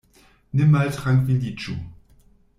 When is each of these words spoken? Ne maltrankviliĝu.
Ne 0.59 0.65
maltrankviliĝu. 0.71 1.79